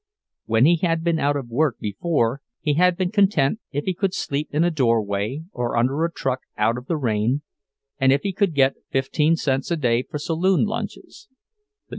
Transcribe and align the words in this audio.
When 0.47 0.65
he 0.65 0.77
had 0.77 1.03
been 1.03 1.19
out 1.19 1.35
of 1.37 1.49
work 1.49 1.77
before, 1.77 2.41
he 2.59 2.73
had 2.73 2.97
been 2.97 3.11
content 3.11 3.59
if 3.71 3.85
he 3.85 3.93
could 3.93 4.15
sleep 4.15 4.49
in 4.51 4.63
a 4.63 4.71
doorway 4.71 5.43
or 5.51 5.77
under 5.77 6.03
a 6.03 6.11
truck 6.11 6.39
out 6.57 6.75
of 6.75 6.87
the 6.87 6.97
rain, 6.97 7.43
and 7.99 8.11
if 8.11 8.21
he 8.23 8.33
could 8.33 8.55
get 8.55 8.77
fifteen 8.89 9.35
cents 9.35 9.69
a 9.69 9.77
day 9.77 10.01
for 10.01 10.17
saloon 10.17 10.65
lunches. 10.65 11.27